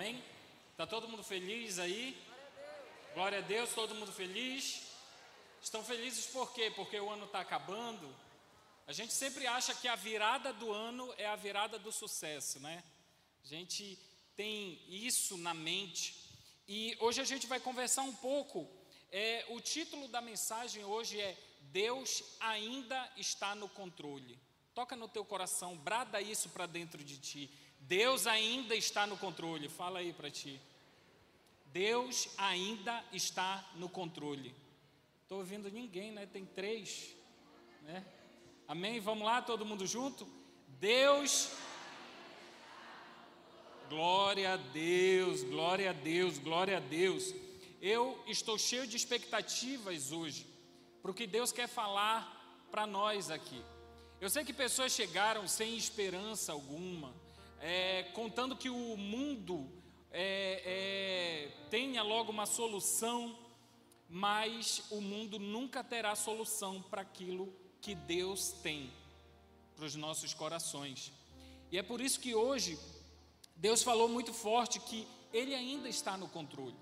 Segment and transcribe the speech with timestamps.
[0.00, 0.24] Amém?
[0.72, 2.16] Está todo mundo feliz aí?
[3.12, 4.86] Glória a Deus, todo mundo feliz?
[5.62, 6.72] Estão felizes por quê?
[6.74, 8.08] Porque o ano está acabando.
[8.86, 12.82] A gente sempre acha que a virada do ano é a virada do sucesso, né?
[13.44, 13.98] A gente
[14.34, 16.16] tem isso na mente.
[16.66, 18.66] E hoje a gente vai conversar um pouco.
[19.12, 24.40] É, o título da mensagem hoje é Deus ainda está no controle.
[24.74, 27.50] Toca no teu coração, brada isso para dentro de ti.
[27.90, 29.68] Deus ainda está no controle.
[29.68, 30.60] Fala aí para ti.
[31.72, 34.54] Deus ainda está no controle.
[35.24, 36.24] Estou ouvindo ninguém, né?
[36.24, 37.16] Tem três,
[37.82, 38.04] né?
[38.68, 39.00] Amém?
[39.00, 40.24] Vamos lá, todo mundo junto?
[40.78, 41.50] Deus.
[43.88, 47.34] Glória a Deus, glória a Deus, glória a Deus.
[47.82, 50.46] Eu estou cheio de expectativas hoje,
[51.02, 53.60] o que Deus quer falar para nós aqui.
[54.20, 57.12] Eu sei que pessoas chegaram sem esperança alguma,
[57.60, 59.70] é, contando que o mundo
[60.10, 63.38] é, é, tenha logo uma solução,
[64.08, 68.90] mas o mundo nunca terá solução para aquilo que Deus tem
[69.76, 71.12] para os nossos corações.
[71.70, 72.78] E é por isso que hoje
[73.56, 76.76] Deus falou muito forte que Ele ainda está no controle.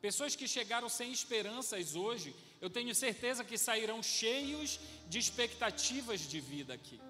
[0.00, 6.40] Pessoas que chegaram sem esperanças hoje, eu tenho certeza que sairão cheios de expectativas de
[6.40, 7.00] vida aqui.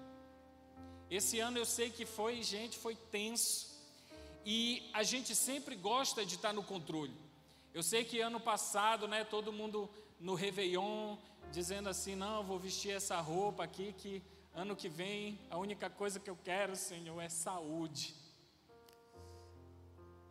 [1.17, 3.69] Esse ano eu sei que foi, gente, foi tenso.
[4.43, 7.13] E a gente sempre gosta de estar no controle.
[7.71, 9.87] Eu sei que ano passado, né, todo mundo
[10.19, 11.15] no Réveillon,
[11.51, 14.23] dizendo assim: não, vou vestir essa roupa aqui, que
[14.55, 18.15] ano que vem a única coisa que eu quero, Senhor, é saúde.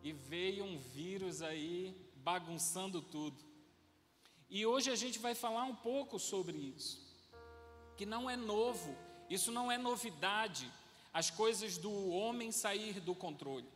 [0.03, 3.41] E veio um vírus aí bagunçando tudo.
[4.49, 7.01] E hoje a gente vai falar um pouco sobre isso,
[7.95, 8.93] que não é novo,
[9.33, 10.71] isso não é novidade,
[11.13, 13.67] as coisas do homem sair do controle.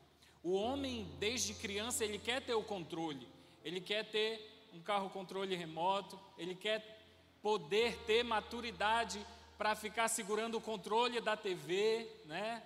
[0.44, 3.27] O homem, desde criança, ele quer ter o controle,
[3.63, 6.97] ele quer ter um carro controle remoto, ele quer
[7.41, 9.25] poder ter maturidade
[9.57, 12.63] para ficar segurando o controle da TV, né?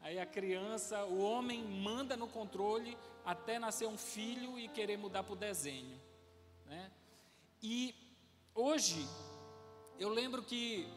[0.00, 5.22] Aí a criança, o homem manda no controle até nascer um filho e querer mudar
[5.22, 6.00] para o desenho,
[6.64, 6.90] né?
[7.62, 7.94] E
[8.54, 9.06] hoje
[9.98, 10.88] eu lembro que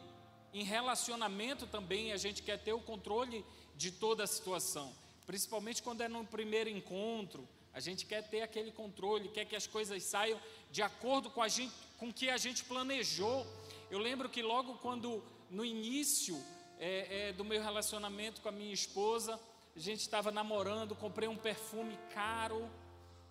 [0.53, 3.43] em relacionamento também a gente quer ter o controle
[3.75, 4.93] de toda a situação,
[5.25, 7.47] principalmente quando é no primeiro encontro.
[7.73, 11.47] A gente quer ter aquele controle, quer que as coisas saiam de acordo com, a
[11.47, 13.47] gente, com o que a gente planejou.
[13.89, 16.39] Eu lembro que logo quando, no início
[16.79, 19.39] é, é, do meu relacionamento com a minha esposa,
[19.75, 22.69] a gente estava namorando, comprei um perfume caro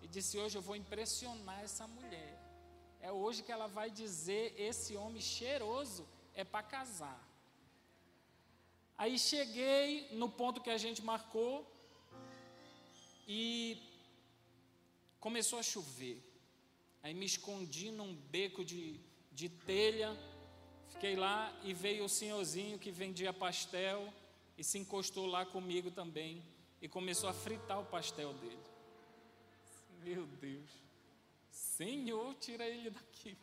[0.01, 2.37] e disse: Hoje eu vou impressionar essa mulher.
[2.99, 7.19] É hoje que ela vai dizer: Esse homem cheiroso é para casar.
[8.97, 11.69] Aí cheguei no ponto que a gente marcou
[13.27, 13.81] e
[15.19, 16.21] começou a chover.
[17.01, 18.99] Aí me escondi num beco de,
[19.31, 20.17] de telha,
[20.89, 24.13] fiquei lá e veio o senhorzinho que vendia pastel
[24.57, 26.43] e se encostou lá comigo também
[26.81, 28.59] e começou a fritar o pastel dele.
[30.01, 30.69] Meu Deus,
[31.49, 33.37] Senhor, tira ele daqui.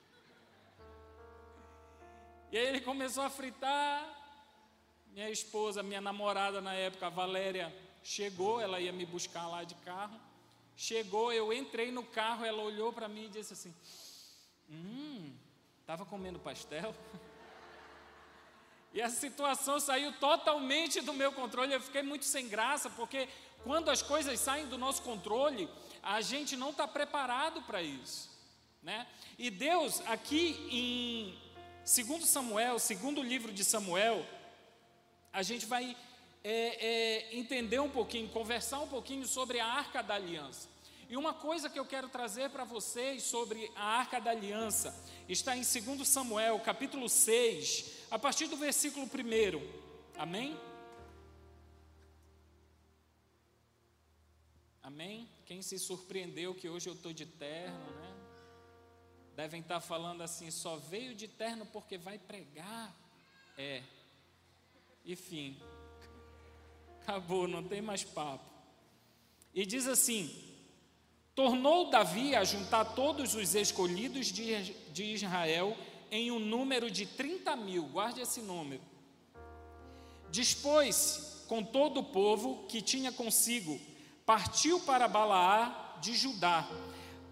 [2.53, 4.16] E aí ele começou a fritar.
[5.12, 9.75] Minha esposa, minha namorada na época, a Valéria, chegou, ela ia me buscar lá de
[9.77, 10.19] carro.
[10.77, 13.75] Chegou, eu entrei no carro, ela olhou para mim e disse assim:
[14.69, 15.33] Hum,
[15.81, 16.94] estava comendo pastel?
[18.93, 21.72] E a situação saiu totalmente do meu controle.
[21.72, 23.28] Eu fiquei muito sem graça, porque
[23.62, 25.69] quando as coisas saem do nosso controle,
[26.03, 28.28] a gente não está preparado para isso.
[28.82, 29.06] Né?
[29.38, 31.50] E Deus, aqui em
[31.90, 34.24] Segundo Samuel, segundo livro de Samuel,
[35.32, 35.96] a gente vai
[36.44, 40.68] é, é, entender um pouquinho, conversar um pouquinho sobre a Arca da Aliança.
[41.08, 44.94] E uma coisa que eu quero trazer para vocês sobre a Arca da Aliança
[45.28, 50.16] está em 2 Samuel, capítulo 6, a partir do versículo 1.
[50.16, 50.56] Amém?
[54.80, 55.28] Amém?
[55.44, 58.09] Quem se surpreendeu que hoje eu estou de terno, né?
[59.40, 62.94] Devem estar falando assim: só veio de terno porque vai pregar.
[63.56, 63.82] É.
[65.04, 65.58] Enfim,
[67.00, 68.44] acabou, não tem mais papo.
[69.54, 70.31] E diz assim:
[71.34, 75.75] tornou Davi a juntar todos os escolhidos de, de Israel
[76.10, 78.82] em um número de 30 mil, guarde esse número.
[80.31, 83.81] Dispôs-se com todo o povo que tinha consigo,
[84.26, 86.69] partiu para Balaá de Judá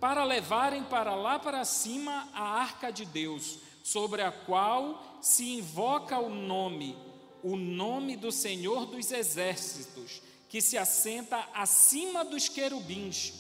[0.01, 6.19] para levarem para lá para cima a arca de Deus, sobre a qual se invoca
[6.19, 6.97] o nome,
[7.43, 13.33] o nome do Senhor dos exércitos, que se assenta acima dos querubins.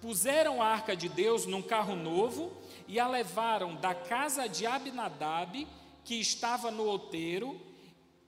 [0.00, 2.52] Puseram a arca de Deus num carro novo
[2.86, 5.66] e a levaram da casa de Abinadab,
[6.04, 7.60] que estava no outeiro,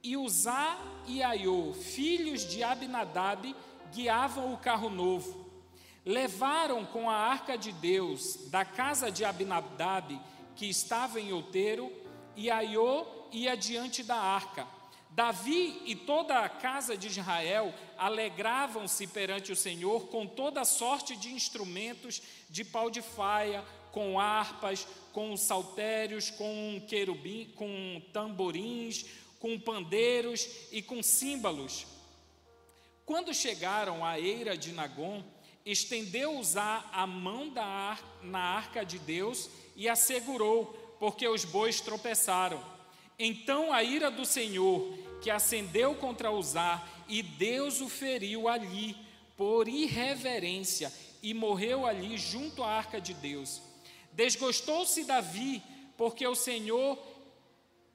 [0.03, 3.55] e Uzá e Aiô, filhos de Abinadab,
[3.93, 5.50] guiavam o carro novo.
[6.05, 10.19] Levaram com a arca de Deus da casa de Abinadab,
[10.57, 11.93] que estava em outeiro,
[12.35, 14.67] e Aiô ia diante da arca.
[15.11, 21.33] Davi e toda a casa de Israel alegravam-se perante o Senhor com toda sorte de
[21.33, 29.05] instrumentos de pau de faia, com harpas, com saltérios, com querubim, com tamborins,
[29.41, 31.87] com pandeiros e com símbolos.
[33.05, 35.25] Quando chegaram à eira de Nagom,
[35.65, 40.67] estendeu Uzá a mão ar, na arca de Deus e a segurou,
[40.99, 42.63] porque os bois tropeçaram.
[43.19, 44.93] Então a ira do Senhor,
[45.23, 48.97] que acendeu contra Uzá, e Deus o feriu ali,
[49.37, 50.93] por irreverência,
[51.23, 53.61] e morreu ali junto à arca de Deus.
[54.13, 55.63] Desgostou-se Davi,
[55.97, 56.99] porque o Senhor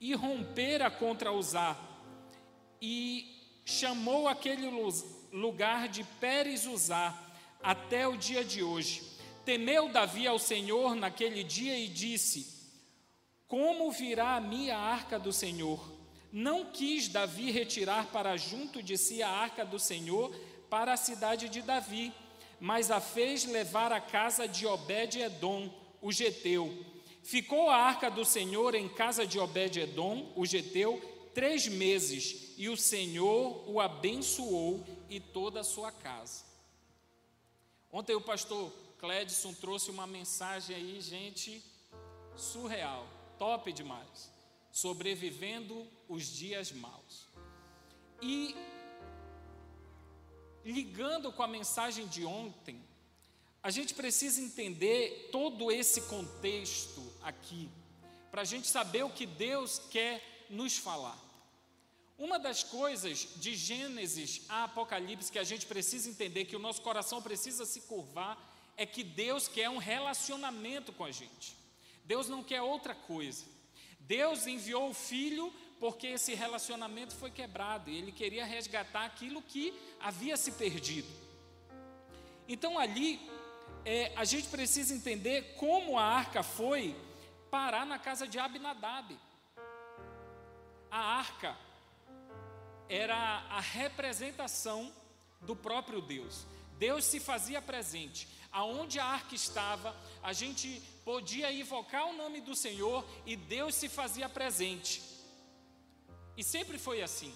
[0.00, 1.76] irrompera contra Uzá
[2.80, 3.26] e
[3.64, 4.68] chamou aquele
[5.32, 7.25] lugar de Pérez Uzá
[7.66, 9.02] até o dia de hoje.
[9.44, 12.46] Temeu Davi ao Senhor naquele dia e disse:
[13.48, 15.80] Como virá a minha arca do Senhor?
[16.32, 20.34] Não quis Davi retirar para junto de si a arca do Senhor
[20.70, 22.12] para a cidade de Davi,
[22.60, 25.70] mas a fez levar à casa de Obed-edom,
[26.00, 26.72] o geteu
[27.26, 31.02] Ficou a arca do Senhor em casa de Obed-Edom, o geteu,
[31.34, 36.45] três meses, e o Senhor o abençoou e toda a sua casa.
[37.98, 41.64] Ontem o pastor Cledson trouxe uma mensagem aí, gente,
[42.36, 43.08] surreal,
[43.38, 44.30] top demais.
[44.70, 47.26] Sobrevivendo os dias maus.
[48.20, 48.54] E
[50.62, 52.78] ligando com a mensagem de ontem,
[53.62, 57.70] a gente precisa entender todo esse contexto aqui,
[58.30, 61.18] para a gente saber o que Deus quer nos falar.
[62.18, 66.80] Uma das coisas de Gênesis a Apocalipse que a gente precisa entender, que o nosso
[66.80, 68.38] coração precisa se curvar,
[68.76, 71.54] é que Deus quer um relacionamento com a gente.
[72.04, 73.44] Deus não quer outra coisa.
[74.00, 79.74] Deus enviou o Filho porque esse relacionamento foi quebrado e ele queria resgatar aquilo que
[80.00, 81.08] havia se perdido.
[82.48, 83.20] Então ali
[83.84, 86.96] é, a gente precisa entender como a arca foi
[87.50, 89.18] parar na casa de Abinadab.
[90.90, 91.65] A arca
[92.88, 93.16] era
[93.50, 94.92] a representação
[95.40, 96.46] do próprio Deus.
[96.78, 98.28] Deus se fazia presente.
[98.52, 103.88] Aonde a arca estava, a gente podia invocar o nome do Senhor e Deus se
[103.88, 105.02] fazia presente.
[106.36, 107.34] E sempre foi assim.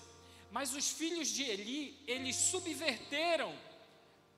[0.51, 3.55] Mas os filhos de Eli, eles subverteram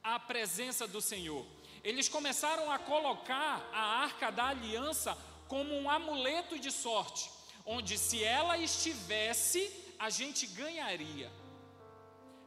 [0.02, 1.46] a presença do Senhor
[1.84, 5.16] eles começaram a colocar a arca da aliança
[5.48, 7.30] como um amuleto de sorte,
[7.66, 9.70] onde se ela estivesse,
[10.02, 11.30] a gente ganharia.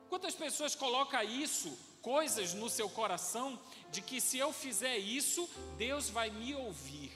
[0.10, 1.72] Quantas pessoas colocam isso,
[2.02, 3.58] coisas no seu coração,
[3.90, 7.14] de que se eu fizer isso, Deus vai me ouvir?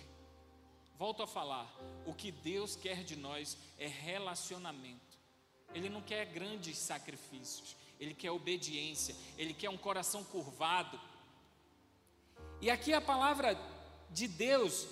[0.97, 1.69] Volto a falar,
[2.05, 5.19] o que Deus quer de nós é relacionamento.
[5.73, 10.97] Ele não quer grandes sacrifícios, ele quer obediência, ele quer um coração curvado,
[12.61, 13.59] e aqui a palavra
[14.09, 14.87] de Deus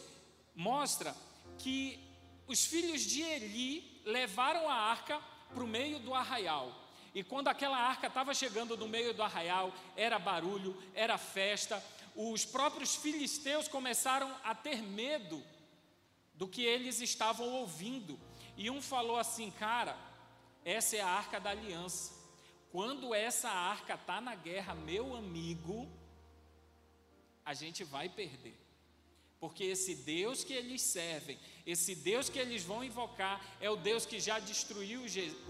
[0.53, 1.15] mostra
[1.57, 1.97] que
[2.45, 5.21] os filhos de Eli levaram a arca
[5.53, 6.71] para o meio do arraial.
[7.13, 11.83] E quando aquela arca estava chegando no meio do arraial, era barulho, era festa.
[12.15, 15.43] Os próprios filisteus começaram a ter medo
[16.35, 18.19] do que eles estavam ouvindo.
[18.55, 19.97] E um falou assim: Cara,
[20.63, 22.13] essa é a arca da aliança.
[22.71, 25.89] Quando essa arca está na guerra, meu amigo,
[27.43, 28.66] a gente vai perder.
[29.39, 34.05] Porque esse Deus que eles servem, esse Deus que eles vão invocar, é o Deus
[34.05, 35.03] que já destruiu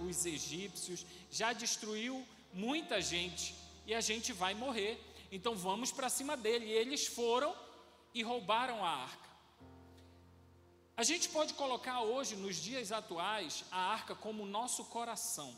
[0.05, 4.99] os egípcios, já destruiu muita gente, e a gente vai morrer.
[5.31, 6.65] Então vamos para cima dele.
[6.65, 7.55] E eles foram
[8.13, 9.27] e roubaram a arca.
[10.97, 15.57] A gente pode colocar hoje, nos dias atuais, a arca como o nosso coração.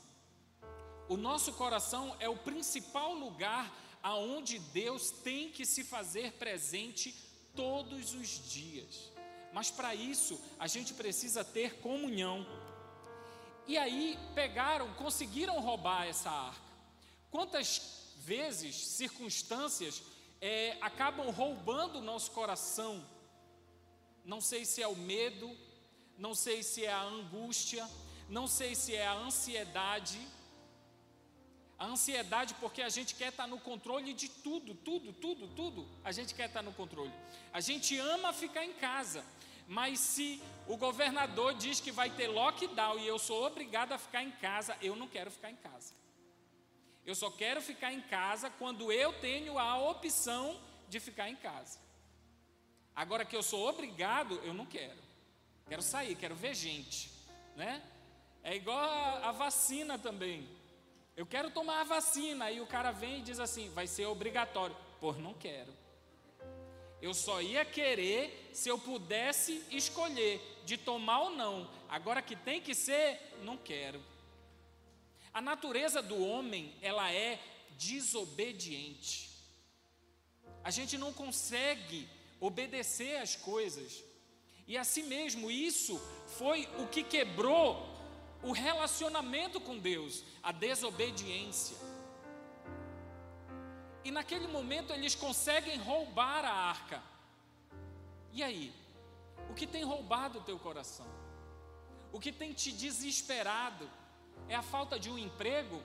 [1.07, 7.15] O nosso coração é o principal lugar aonde Deus tem que se fazer presente
[7.59, 9.11] todos os dias.
[9.51, 12.47] Mas para isso, a gente precisa ter comunhão.
[13.67, 16.69] E aí pegaram, conseguiram roubar essa arca.
[17.29, 20.01] Quantas vezes, circunstâncias,
[20.39, 23.05] é, acabam roubando o nosso coração?
[24.23, 25.53] Não sei se é o medo,
[26.17, 27.85] não sei se é a angústia,
[28.29, 30.19] não sei se é a ansiedade
[31.79, 35.87] A ansiedade porque a gente quer estar no controle de tudo, tudo, tudo, tudo.
[36.03, 37.13] A gente quer estar no controle.
[37.53, 39.23] A gente ama ficar em casa.
[39.65, 44.23] Mas se o governador diz que vai ter lockdown e eu sou obrigado a ficar
[44.23, 45.93] em casa, eu não quero ficar em casa.
[47.05, 50.59] Eu só quero ficar em casa quando eu tenho a opção
[50.89, 51.79] de ficar em casa.
[52.95, 54.99] Agora que eu sou obrigado, eu não quero.
[55.69, 57.09] Quero sair, quero ver gente,
[57.55, 57.81] né?
[58.43, 60.58] É igual a, a vacina também.
[61.19, 64.73] Eu quero tomar a vacina, aí o cara vem e diz assim: vai ser obrigatório.
[65.01, 65.73] Pô, não quero.
[67.01, 71.69] Eu só ia querer se eu pudesse escolher de tomar ou não.
[71.89, 74.01] Agora que tem que ser, não quero.
[75.33, 77.37] A natureza do homem, ela é
[77.77, 79.29] desobediente.
[80.63, 82.07] A gente não consegue
[82.39, 84.05] obedecer às coisas.
[84.65, 85.99] E assim mesmo, isso
[86.37, 87.98] foi o que quebrou
[88.41, 91.77] o relacionamento com Deus, a desobediência.
[94.03, 97.03] E naquele momento eles conseguem roubar a arca.
[98.31, 98.73] E aí?
[99.49, 101.07] O que tem roubado o teu coração?
[102.11, 103.89] O que tem te desesperado?
[104.47, 105.81] É a falta de um emprego?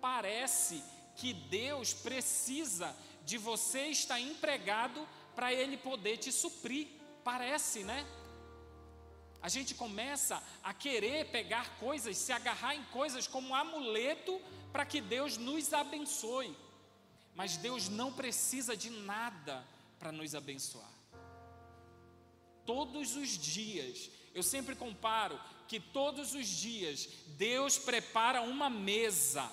[0.00, 0.82] Parece
[1.16, 6.88] que Deus precisa de você estar empregado para Ele poder te suprir.
[7.24, 8.06] Parece, né?
[9.46, 14.84] A gente começa a querer pegar coisas, se agarrar em coisas como um amuleto para
[14.84, 16.52] que Deus nos abençoe.
[17.32, 19.64] Mas Deus não precisa de nada
[20.00, 20.90] para nos abençoar.
[22.64, 29.48] Todos os dias, eu sempre comparo que todos os dias Deus prepara uma mesa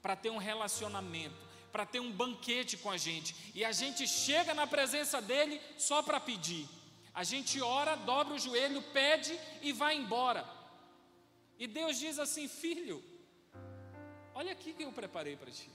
[0.00, 1.34] para ter um relacionamento,
[1.72, 6.04] para ter um banquete com a gente, e a gente chega na presença dele só
[6.04, 6.68] para pedir.
[7.14, 10.44] A gente ora, dobra o joelho, pede e vai embora.
[11.58, 13.02] E Deus diz assim: Filho,
[14.34, 15.70] olha aqui que eu preparei para ti.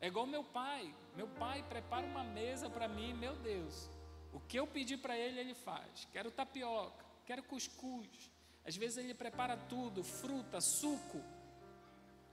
[0.00, 0.94] É igual meu pai.
[1.16, 3.90] Meu pai prepara uma mesa para mim, meu Deus.
[4.32, 6.06] O que eu pedi para ele, ele faz.
[6.12, 8.08] Quero tapioca, quero cuscuz.
[8.64, 11.20] Às vezes ele prepara tudo, fruta, suco.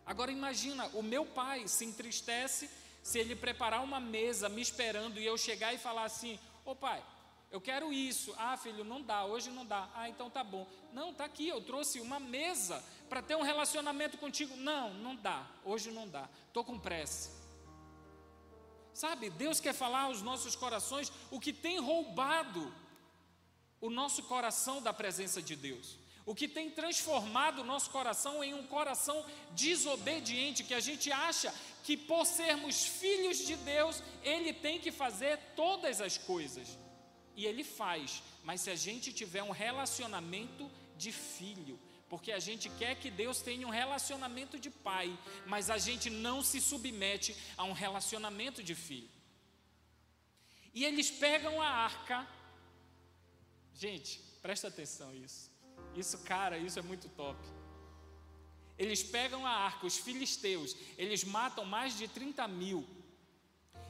[0.05, 2.69] Agora imagina, o meu pai se entristece
[3.01, 7.03] se ele preparar uma mesa me esperando e eu chegar e falar assim: Ô pai,
[7.49, 8.33] eu quero isso.
[8.37, 9.89] Ah, filho, não dá, hoje não dá.
[9.95, 10.67] Ah, então tá bom.
[10.91, 14.55] Não, tá aqui, eu trouxe uma mesa para ter um relacionamento contigo.
[14.57, 15.47] Não, não dá.
[15.63, 16.29] Hoje não dá.
[16.51, 17.31] Tô com pressa.
[18.93, 22.73] Sabe, Deus quer falar aos nossos corações o que tem roubado
[23.79, 25.97] o nosso coração da presença de Deus.
[26.25, 31.53] O que tem transformado o nosso coração em um coração desobediente, que a gente acha
[31.83, 36.77] que por sermos filhos de Deus, Ele tem que fazer todas as coisas
[37.37, 41.79] e ele faz, mas se a gente tiver um relacionamento de filho,
[42.09, 45.15] porque a gente quer que Deus tenha um relacionamento de pai,
[45.45, 49.09] mas a gente não se submete a um relacionamento de filho.
[50.73, 52.27] E eles pegam a arca.
[53.75, 55.51] Gente, presta atenção isso.
[55.95, 57.39] Isso, cara, isso é muito top.
[58.79, 62.87] Eles pegam a arca, os filisteus, eles matam mais de 30 mil.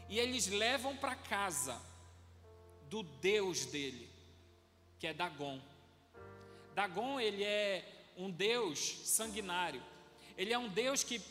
[0.09, 1.81] E eles levam para casa
[2.89, 4.09] do Deus dele,
[4.99, 5.61] que é Dagon.
[6.73, 9.83] Dagon, ele é um Deus sanguinário.
[10.37, 11.21] Ele é um Deus que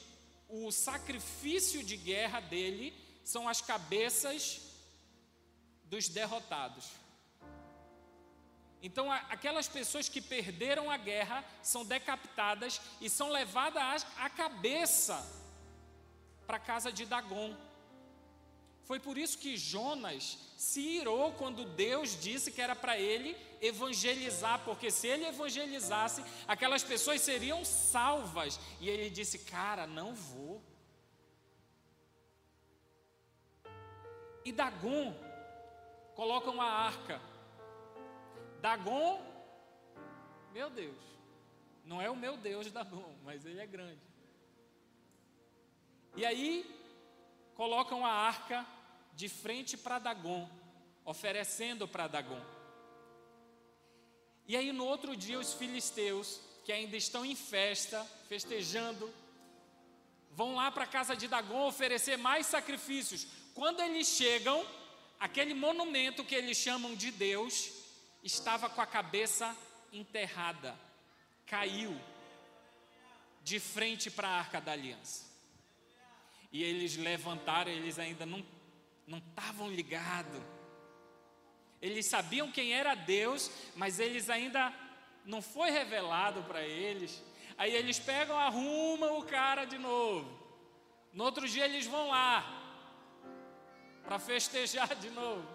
[0.49, 2.95] o sacrifício de guerra dele
[3.25, 4.61] são as cabeças
[5.85, 6.91] dos derrotados.
[8.83, 15.17] Então, aquelas pessoas que perderam a guerra são decapitadas e são levadas à cabeça
[16.47, 17.57] para a casa de Dagon.
[18.87, 24.63] Foi por isso que Jonas se irou quando Deus disse que era para ele evangelizar,
[24.65, 28.61] porque se ele evangelizasse, aquelas pessoas seriam salvas.
[28.81, 30.63] E ele disse: Cara, não vou.
[34.45, 35.13] E Dagon
[36.15, 37.21] coloca uma arca.
[38.61, 39.21] Dagon,
[40.53, 41.03] meu Deus,
[41.85, 44.01] não é o meu Deus Dagon, mas ele é grande.
[46.15, 46.65] E aí
[47.57, 48.65] colocam a arca
[49.17, 50.47] de frente para Dagon,
[51.05, 52.41] oferecendo para Dagon.
[54.47, 59.13] E aí no outro dia os filisteus, que ainda estão em festa, festejando,
[60.33, 63.27] vão lá para a casa de Dagon oferecer mais sacrifícios.
[63.55, 64.65] Quando eles chegam,
[65.19, 67.71] aquele monumento que eles chamam de Deus
[68.23, 69.57] estava com a cabeça
[69.91, 70.79] enterrada,
[71.47, 71.99] caiu
[73.43, 75.25] de frente para a arca da aliança.
[76.53, 78.43] E eles levantaram, eles ainda não
[79.07, 80.43] não estavam ligados.
[81.81, 84.73] Eles sabiam quem era Deus, mas eles ainda
[85.25, 87.23] não foi revelado para eles.
[87.57, 90.29] Aí eles pegam, arrumam o cara de novo.
[91.13, 92.45] No outro dia eles vão lá
[94.05, 95.47] para festejar de novo.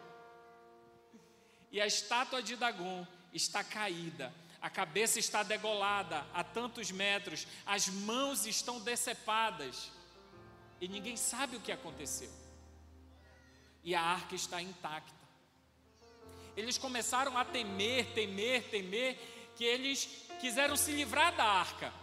[1.71, 7.87] E a estátua de Dagon está caída, a cabeça está degolada a tantos metros, as
[7.87, 9.89] mãos estão decepadas
[10.81, 12.40] e ninguém sabe o que aconteceu.
[13.83, 15.21] E a arca está intacta.
[16.55, 19.17] Eles começaram a temer, temer, temer,
[19.55, 21.93] que eles quiseram se livrar da arca.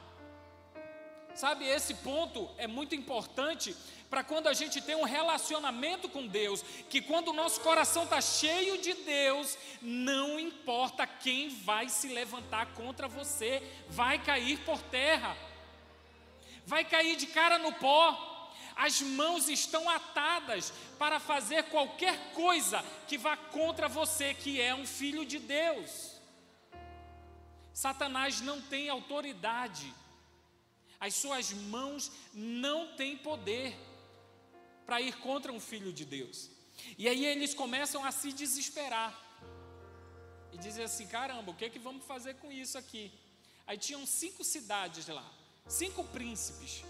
[1.35, 3.76] Sabe, esse ponto é muito importante
[4.11, 8.20] para quando a gente tem um relacionamento com Deus, que quando o nosso coração está
[8.20, 15.37] cheio de Deus, não importa quem vai se levantar contra você, vai cair por terra,
[16.66, 18.38] vai cair de cara no pó.
[18.78, 24.87] As mãos estão atadas para fazer qualquer coisa que vá contra você, que é um
[24.87, 26.12] filho de Deus.
[27.75, 29.92] Satanás não tem autoridade,
[31.00, 33.76] as suas mãos não têm poder
[34.87, 36.49] para ir contra um filho de Deus.
[36.97, 39.12] E aí eles começam a se desesperar.
[40.52, 43.12] E dizem assim: caramba, o que é que vamos fazer com isso aqui?
[43.66, 45.28] Aí tinham cinco cidades lá,
[45.66, 46.85] cinco príncipes.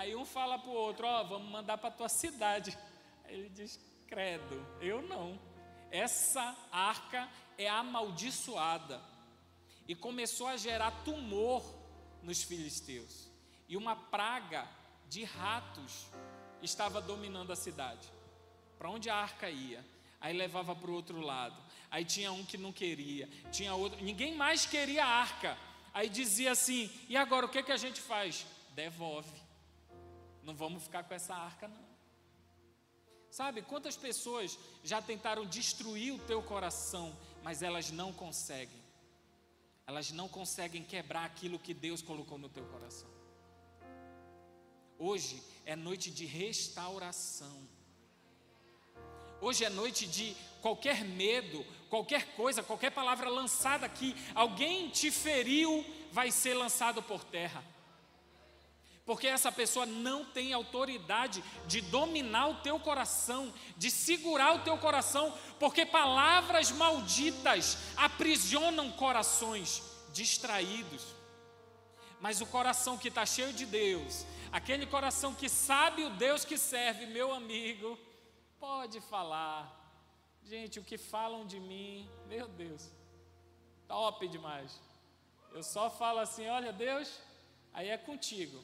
[0.00, 2.76] Aí um fala para o outro: Ó, oh, vamos mandar para tua cidade.
[3.24, 5.38] Aí ele diz: Credo, eu não.
[5.90, 7.28] Essa arca
[7.58, 8.98] é amaldiçoada.
[9.86, 11.62] E começou a gerar tumor
[12.22, 13.30] nos filisteus.
[13.68, 14.66] E uma praga
[15.06, 16.06] de ratos
[16.62, 18.10] estava dominando a cidade.
[18.78, 19.84] Para onde a arca ia?
[20.18, 21.62] Aí levava para o outro lado.
[21.90, 25.58] Aí tinha um que não queria, tinha outro, ninguém mais queria a arca.
[25.92, 28.46] Aí dizia assim: "E agora o que que a gente faz?
[28.70, 29.49] Devolve.
[30.50, 31.90] Não vamos ficar com essa arca não."
[33.30, 38.82] Sabe quantas pessoas já tentaram destruir o teu coração, mas elas não conseguem.
[39.86, 43.08] Elas não conseguem quebrar aquilo que Deus colocou no teu coração.
[44.98, 47.56] Hoje é noite de restauração.
[49.40, 55.84] Hoje é noite de qualquer medo, qualquer coisa, qualquer palavra lançada aqui, alguém te feriu,
[56.10, 57.64] vai ser lançado por terra.
[59.10, 64.78] Porque essa pessoa não tem autoridade de dominar o teu coração, de segurar o teu
[64.78, 71.04] coração, porque palavras malditas aprisionam corações distraídos.
[72.20, 76.56] Mas o coração que está cheio de Deus, Aquele coração que sabe o Deus que
[76.56, 77.98] serve, meu amigo,
[78.60, 79.60] pode falar.
[80.44, 82.88] Gente, o que falam de mim, meu Deus,
[83.88, 84.80] top demais.
[85.52, 87.20] Eu só falo assim: olha, Deus,
[87.72, 88.62] aí é contigo.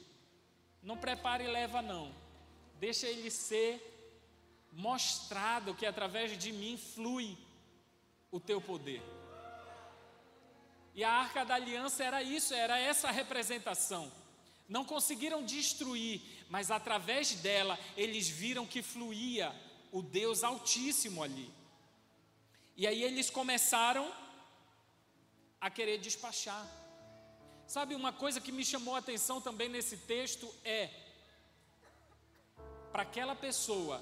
[0.87, 2.15] Não prepare e leva, não.
[2.79, 3.83] Deixa ele ser
[4.71, 7.37] mostrado que através de mim flui
[8.31, 9.03] o teu poder.
[10.95, 14.13] E a arca da aliança era isso, era essa representação.
[14.69, 19.53] Não conseguiram destruir, mas através dela eles viram que fluía
[19.91, 21.53] o Deus Altíssimo ali.
[22.77, 24.09] E aí eles começaram
[25.61, 26.65] a querer despachar.
[27.67, 30.89] Sabe uma coisa que me chamou a atenção também nesse texto é
[32.93, 34.01] para aquela pessoa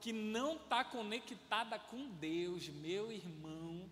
[0.00, 3.88] que não está conectada com Deus, meu irmão,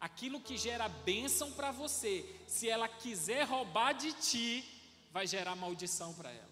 [0.00, 4.64] aquilo que gera bênção para você, se ela quiser roubar de ti,
[5.12, 6.48] vai gerar maldição para ela.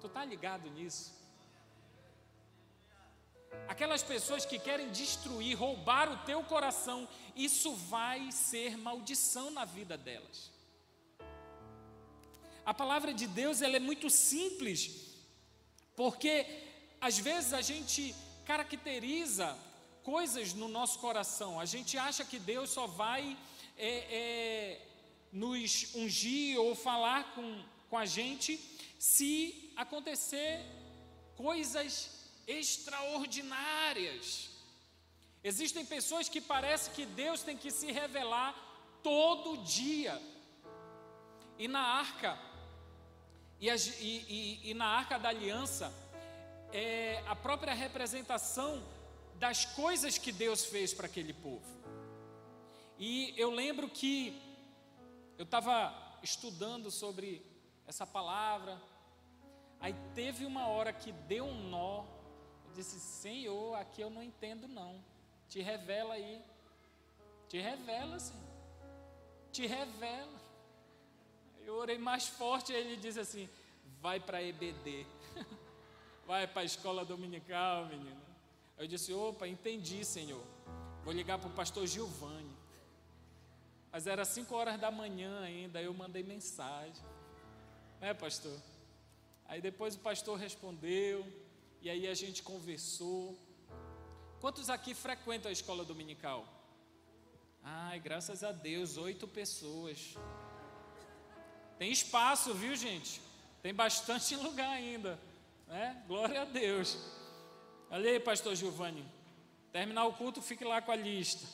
[0.00, 1.17] Tu tá ligado nisso?
[3.68, 9.96] Aquelas pessoas que querem destruir, roubar o teu coração, isso vai ser maldição na vida
[9.96, 10.50] delas.
[12.64, 15.14] A palavra de Deus ela é muito simples,
[15.96, 16.46] porque
[17.00, 19.56] às vezes a gente caracteriza
[20.02, 21.60] coisas no nosso coração.
[21.60, 23.36] A gente acha que Deus só vai
[23.76, 23.88] é,
[24.20, 24.86] é,
[25.32, 28.58] nos ungir ou falar com, com a gente
[28.98, 30.60] se acontecer
[31.36, 32.17] coisas
[32.48, 34.48] extraordinárias.
[35.44, 38.54] Existem pessoas que parece que Deus tem que se revelar
[39.02, 40.20] todo dia.
[41.58, 42.38] E na arca,
[43.60, 45.92] e, e, e, na arca da aliança,
[46.72, 48.82] é a própria representação
[49.34, 51.66] das coisas que Deus fez para aquele povo.
[52.98, 54.40] E eu lembro que
[55.36, 57.44] eu estava estudando sobre
[57.86, 58.80] essa palavra,
[59.80, 62.04] aí teve uma hora que deu um nó,
[62.68, 65.02] eu disse, Senhor, aqui eu não entendo não,
[65.48, 66.42] te revela aí,
[67.48, 68.42] te revela Senhor,
[69.50, 70.38] te revela.
[71.64, 73.48] Eu orei mais forte ele disse assim,
[74.00, 75.06] vai para EBD,
[76.26, 78.20] vai para a escola dominical, menino.
[78.76, 80.44] Eu disse, opa, entendi, Senhor,
[81.04, 82.56] vou ligar para o pastor Gilvani.
[83.90, 87.02] Mas era 5 horas da manhã ainda, eu mandei mensagem.
[88.00, 88.56] Né, pastor?
[89.46, 91.26] Aí depois o pastor respondeu,
[91.82, 93.38] e aí a gente conversou.
[94.40, 96.46] Quantos aqui frequentam a escola dominical?
[97.62, 100.16] Ai, graças a Deus, oito pessoas.
[101.78, 103.20] Tem espaço, viu, gente?
[103.62, 105.18] Tem bastante lugar ainda.
[105.66, 106.02] Né?
[106.06, 106.98] Glória a Deus.
[107.90, 109.04] Olha aí, pastor Giovanni.
[109.72, 111.46] Terminar o culto, fique lá com a lista.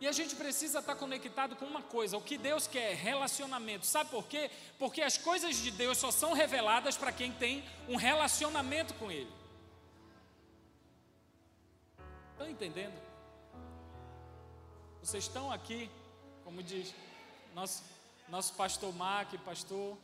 [0.00, 3.84] E a gente precisa estar conectado com uma coisa: o que Deus quer, relacionamento.
[3.84, 4.50] Sabe por quê?
[4.78, 9.30] Porque as coisas de Deus só são reveladas para quem tem um relacionamento com Ele.
[12.32, 12.98] Estão entendendo?
[15.02, 15.90] Vocês estão aqui,
[16.44, 16.94] como diz
[17.54, 17.82] nosso,
[18.28, 19.98] nosso pastor Mac, pastor.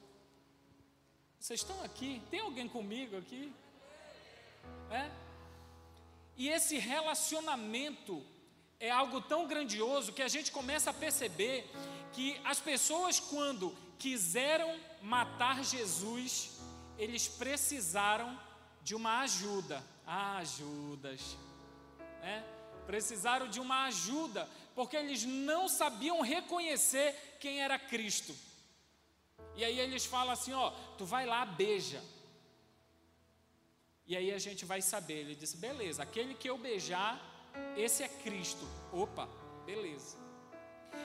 [1.41, 2.23] Vocês estão aqui?
[2.31, 3.51] Tem alguém comigo aqui?
[4.91, 5.11] É?
[6.37, 8.23] E esse relacionamento
[8.79, 11.71] é algo tão grandioso que a gente começa a perceber
[12.13, 16.59] que as pessoas, quando quiseram matar Jesus,
[16.99, 18.39] eles precisaram
[18.83, 19.83] de uma ajuda.
[20.07, 21.37] Ah, ajudas.
[22.21, 22.45] Né?
[22.87, 28.35] Precisaram de uma ajuda, porque eles não sabiam reconhecer quem era Cristo.
[29.57, 32.03] E aí eles falam assim: ó, tu vai lá, beija.
[34.07, 35.15] E aí a gente vai saber.
[35.15, 37.21] Ele disse: beleza, aquele que eu beijar,
[37.77, 38.67] esse é Cristo.
[38.93, 39.29] Opa,
[39.65, 40.27] beleza.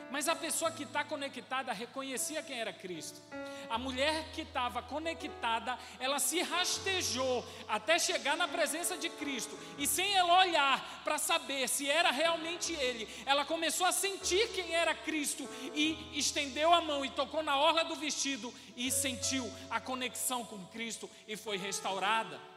[0.10, 3.22] Mas a pessoa que está conectada reconhecia quem era Cristo.
[3.70, 9.58] A mulher que estava conectada, ela se rastejou até chegar na presença de Cristo.
[9.78, 14.74] E sem ela olhar para saber se era realmente Ele, ela começou a sentir quem
[14.74, 19.80] era Cristo e estendeu a mão e tocou na orla do vestido e sentiu a
[19.80, 22.51] conexão com Cristo e foi restaurada.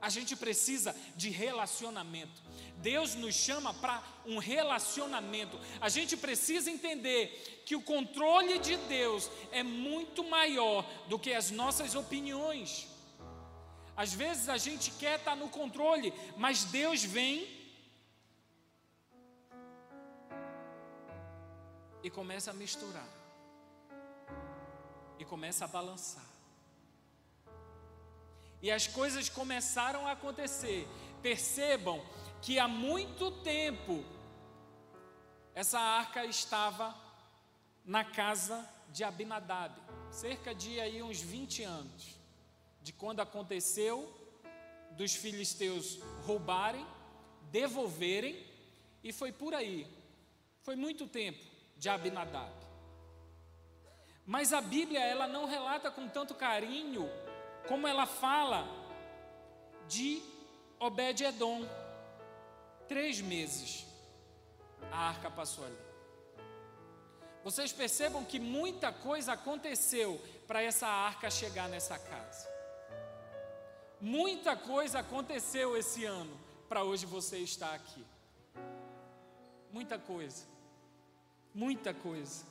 [0.00, 2.40] A gente precisa de relacionamento.
[2.76, 5.58] Deus nos chama para um relacionamento.
[5.80, 11.50] A gente precisa entender que o controle de Deus é muito maior do que as
[11.50, 12.86] nossas opiniões.
[13.96, 17.58] Às vezes a gente quer estar no controle, mas Deus vem
[22.04, 23.08] e começa a misturar,
[25.18, 26.27] e começa a balançar.
[28.60, 30.86] E as coisas começaram a acontecer.
[31.22, 32.02] Percebam
[32.42, 34.04] que há muito tempo
[35.54, 36.94] essa arca estava
[37.84, 39.74] na casa de Abinadab,
[40.10, 42.16] cerca de aí uns 20 anos,
[42.82, 44.14] de quando aconteceu
[44.92, 46.86] dos filisteus roubarem,
[47.50, 48.46] devolverem,
[49.02, 49.86] e foi por aí.
[50.62, 51.44] Foi muito tempo
[51.76, 52.52] de Abinadab.
[54.26, 57.08] Mas a Bíblia ela não relata com tanto carinho
[57.68, 58.66] como ela fala
[59.86, 60.22] de
[60.80, 61.66] Obed-Edom.
[62.88, 63.86] Três meses
[64.90, 65.78] a arca passou ali.
[67.44, 72.48] Vocês percebam que muita coisa aconteceu para essa arca chegar nessa casa.
[74.00, 78.04] Muita coisa aconteceu esse ano para hoje você estar aqui.
[79.72, 80.46] Muita coisa.
[81.54, 82.44] Muita coisa.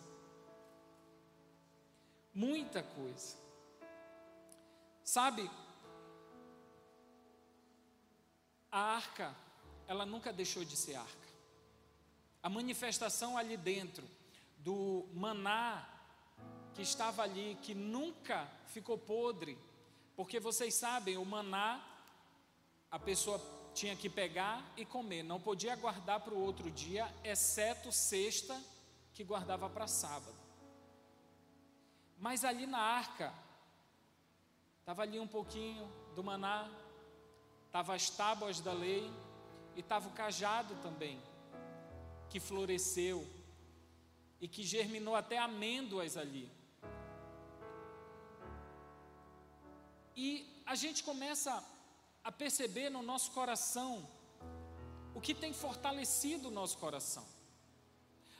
[2.33, 3.46] Muita coisa.
[5.07, 5.49] Sabe,
[8.69, 9.33] a arca,
[9.87, 11.27] ela nunca deixou de ser arca.
[12.43, 14.05] A manifestação ali dentro
[14.57, 15.87] do maná
[16.73, 19.57] que estava ali, que nunca ficou podre,
[20.13, 21.81] porque vocês sabem, o maná,
[22.91, 23.41] a pessoa
[23.73, 28.61] tinha que pegar e comer, não podia guardar para o outro dia, exceto sexta,
[29.13, 30.37] que guardava para sábado.
[32.17, 33.46] Mas ali na arca,
[34.87, 36.65] Estava ali um pouquinho do maná,
[37.65, 39.11] estava as tábuas da lei
[39.75, 41.21] e estava o cajado também,
[42.29, 43.27] que floresceu
[44.39, 46.49] e que germinou até amêndoas ali.
[50.15, 51.61] E a gente começa
[52.23, 54.09] a perceber no nosso coração
[55.13, 57.27] o que tem fortalecido o nosso coração.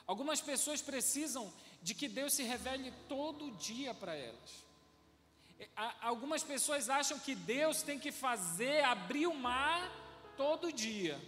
[0.06, 4.66] Algumas pessoas precisam de que Deus se revele todo dia para elas.
[6.02, 9.91] Algumas pessoas acham que Deus tem que fazer, abrir o mar
[10.36, 11.20] todo dia.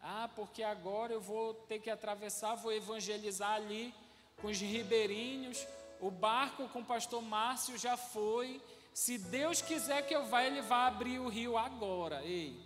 [0.00, 3.94] Ah, porque agora eu vou ter que atravessar, vou evangelizar ali
[4.36, 5.66] com os ribeirinhos.
[6.00, 8.60] O barco com o pastor Márcio já foi.
[8.92, 12.22] Se Deus quiser que eu vá, ele vai abrir o rio agora.
[12.24, 12.58] Ei,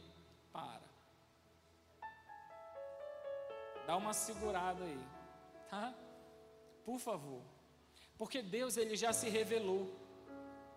[0.52, 0.80] para.
[3.86, 5.00] Dá uma segurada aí,
[5.68, 5.94] tá?
[6.84, 7.42] Por favor.
[8.18, 9.90] Porque Deus ele já se revelou.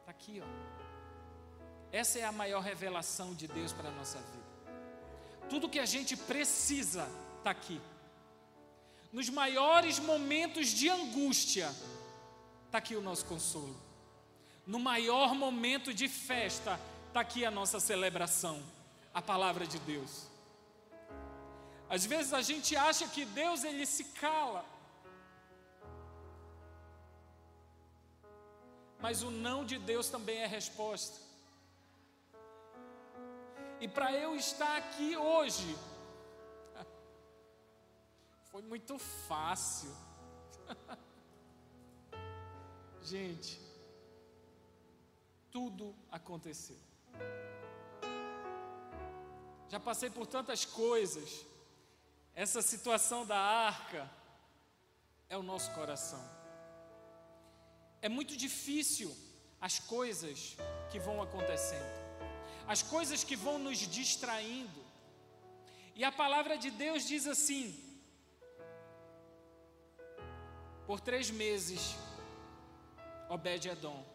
[0.04, 1.94] Está aqui, ó.
[1.94, 4.44] Essa é a maior revelação de Deus para a nossa vida.
[5.50, 7.80] Tudo que a gente precisa está aqui.
[9.13, 11.74] Nos maiores momentos de angústia,
[12.66, 13.80] está aqui o nosso consolo.
[14.68, 18.62] No maior momento de festa, está aqui a nossa celebração,
[19.13, 20.28] a palavra de Deus.
[21.89, 24.66] Às vezes a gente acha que Deus ele se cala.
[29.04, 31.20] Mas o não de Deus também é resposta.
[33.82, 35.78] E para eu estar aqui hoje,
[38.50, 39.94] foi muito fácil.
[43.04, 43.60] Gente,
[45.52, 46.80] tudo aconteceu.
[49.68, 51.46] Já passei por tantas coisas.
[52.34, 54.10] Essa situação da arca
[55.28, 56.43] é o nosso coração.
[58.06, 59.10] É muito difícil
[59.68, 60.58] as coisas
[60.92, 61.94] que vão acontecendo,
[62.74, 64.82] as coisas que vão nos distraindo.
[65.96, 67.66] E a palavra de Deus diz assim:
[70.86, 71.96] por três meses
[73.30, 74.06] Obed-Edom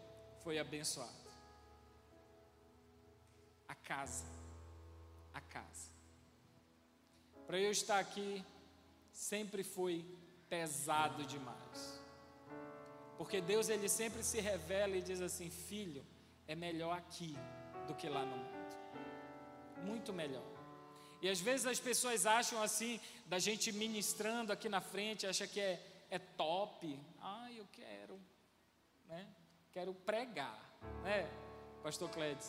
[0.45, 1.29] foi abençoado.
[3.67, 4.27] A casa,
[5.33, 5.91] a casa.
[7.47, 8.45] Para eu estar aqui,
[9.13, 10.05] sempre foi
[10.51, 11.98] pesado demais.
[13.19, 16.05] Porque Deus ele sempre se revela e diz assim: "Filho,
[16.47, 17.37] é melhor aqui
[17.87, 18.77] do que lá no mundo".
[19.85, 20.47] Muito melhor.
[21.21, 25.61] E às vezes as pessoas acham assim, da gente ministrando aqui na frente, acha que
[25.61, 26.99] é, é top.
[27.21, 28.19] Ah, eu quero
[29.09, 29.27] né?
[29.73, 30.59] Quero pregar,
[31.03, 31.29] né?
[31.83, 32.47] Pastor Clédio,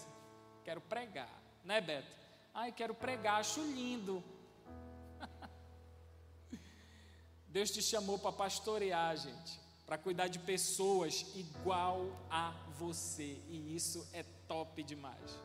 [0.64, 1.30] quero pregar,
[1.64, 2.16] né, Beto?
[2.54, 4.24] Ai, quero pregar, acho lindo.
[7.48, 14.08] Deus te chamou para pastorear, gente, para cuidar de pessoas igual a você, e isso
[14.14, 15.40] é top demais.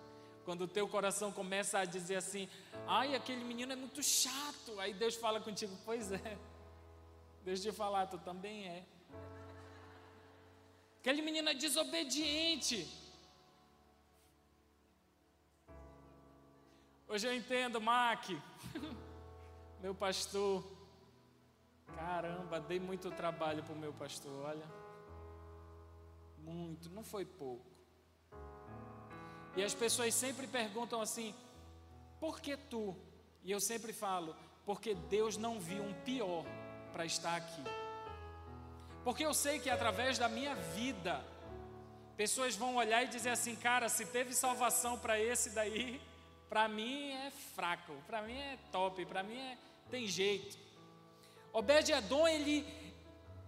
[0.44, 2.46] Quando o teu coração começa a dizer assim:
[2.86, 4.78] "Ai, aquele menino é muito chato".
[4.78, 6.38] Aí Deus fala contigo: "Pois é".
[7.42, 8.84] Deus te falar, tu também é.
[11.00, 12.86] Aquele menino é desobediente.
[17.08, 18.28] Hoje eu entendo, Mac,
[19.80, 20.73] meu pastor.
[21.96, 24.66] Caramba, dei muito trabalho para o meu pastor, olha.
[26.38, 27.64] Muito, não foi pouco.
[29.56, 31.34] E as pessoas sempre perguntam assim:
[32.20, 32.96] por que tu?
[33.42, 36.44] E eu sempre falo: porque Deus não viu um pior
[36.92, 37.62] para estar aqui.
[39.04, 41.22] Porque eu sei que através da minha vida,
[42.16, 46.00] pessoas vão olhar e dizer assim: cara, se teve salvação para esse daí,
[46.48, 49.58] para mim é fraco, para mim é top, para mim é,
[49.90, 50.56] tem jeito.
[51.54, 52.66] Obed-Edom, ele,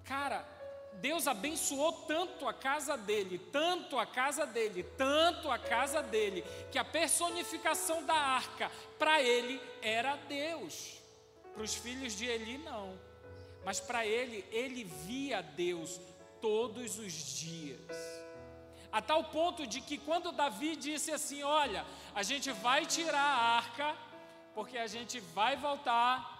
[0.04, 0.48] cara,
[0.94, 6.42] Deus abençoou tanto a casa dele, tanto a casa dele, tanto a casa dele,
[6.72, 11.02] que a personificação da arca para ele era Deus,
[11.52, 12.98] para os filhos de Eli não
[13.66, 16.00] mas para ele, ele via Deus
[16.40, 17.80] todos os dias.
[18.92, 23.56] A tal ponto de que quando Davi disse assim: Olha, a gente vai tirar a
[23.56, 23.96] arca,
[24.54, 26.35] porque a gente vai voltar,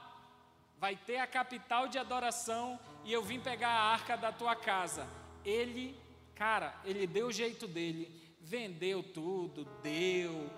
[0.79, 5.07] vai ter a capital de adoração, e eu vim pegar a arca da tua casa.
[5.45, 5.99] Ele,
[6.35, 10.51] cara, ele deu o jeito dele, vendeu tudo, deu.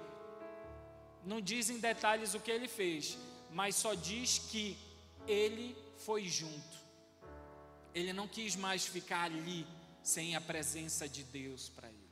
[1.24, 3.18] Não diz em detalhes o que ele fez,
[3.50, 4.76] mas só diz que
[5.26, 6.78] ele foi junto.
[7.94, 9.66] Ele não quis mais ficar ali
[10.02, 12.08] sem a presença de Deus para ele.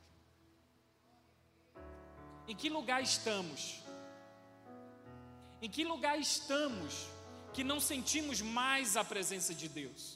[2.47, 3.81] Em que lugar estamos?
[5.61, 7.07] Em que lugar estamos
[7.57, 10.15] que não sentimos mais a presença de Deus?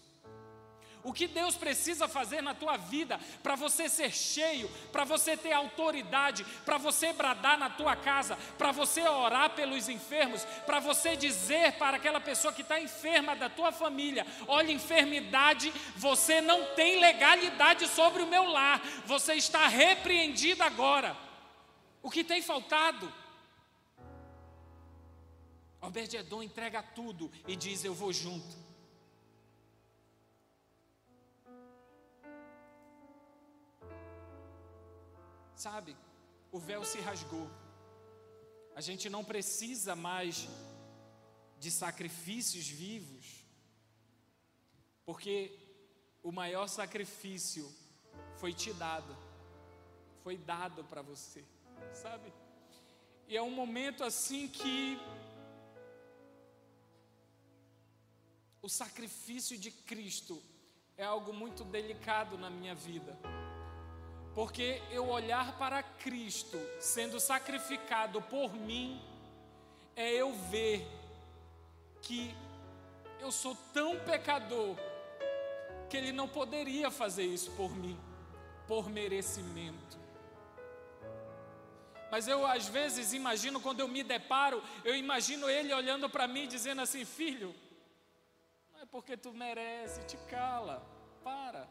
[1.04, 5.52] O que Deus precisa fazer na tua vida para você ser cheio, para você ter
[5.52, 11.72] autoridade, para você bradar na tua casa, para você orar pelos enfermos, para você dizer
[11.80, 17.88] para aquela pessoa que está enferma da tua família: olha, enfermidade, você não tem legalidade
[17.88, 21.18] sobre o meu lar, você está repreendido agora.
[22.04, 23.12] O que tem faltado?
[25.82, 28.56] Obed-Edom entrega tudo e diz: Eu vou junto.
[35.56, 35.96] Sabe,
[36.52, 37.50] o véu se rasgou.
[38.76, 40.48] A gente não precisa mais
[41.60, 43.46] de sacrifícios vivos,
[45.06, 45.56] porque
[46.24, 47.72] o maior sacrifício
[48.38, 49.16] foi te dado,
[50.24, 51.44] foi dado para você,
[51.94, 52.34] sabe?
[53.28, 55.00] E é um momento assim que
[58.62, 60.42] o sacrifício de Cristo
[60.98, 63.18] é algo muito delicado na minha vida.
[64.36, 69.02] Porque eu olhar para Cristo sendo sacrificado por mim,
[69.96, 70.88] é eu ver
[72.02, 72.34] que
[73.20, 74.76] eu sou tão pecador
[75.90, 78.00] que ele não poderia fazer isso por mim,
[78.68, 80.00] por merecimento.
[82.10, 86.48] Mas eu às vezes imagino quando eu me deparo, eu imagino ele olhando para mim
[86.48, 87.54] dizendo assim: "Filho,
[88.92, 90.86] porque tu merece, te cala,
[91.24, 91.68] para.